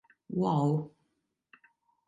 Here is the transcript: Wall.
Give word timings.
Wall. 0.31 0.91